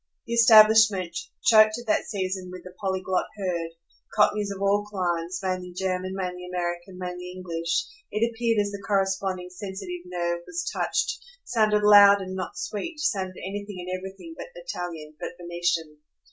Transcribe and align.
The 0.25 0.33
establishment, 0.33 1.15
choked 1.43 1.77
at 1.77 1.85
that 1.85 2.05
season 2.05 2.49
with 2.51 2.63
the 2.63 2.73
polyglot 2.81 3.27
herd, 3.37 3.69
cockneys 4.15 4.49
of 4.49 4.59
all 4.59 4.83
climes, 4.83 5.39
mainly 5.43 5.73
German, 5.77 6.15
mainly 6.15 6.43
American, 6.51 6.97
mainly 6.97 7.29
English, 7.31 7.85
it 8.09 8.27
appeared 8.27 8.59
as 8.59 8.71
the 8.71 8.81
corresponding 8.81 9.51
sensitive 9.51 10.01
nerve 10.05 10.39
was 10.47 10.67
touched, 10.73 11.19
sounded 11.43 11.83
loud 11.83 12.19
and 12.19 12.35
not 12.35 12.57
sweet, 12.57 12.99
sounded 12.99 13.35
anything 13.47 13.77
and 13.77 13.95
everything 13.95 14.33
but 14.35 14.47
Italian, 14.55 15.13
but 15.19 15.33
Venetian. 15.39 15.99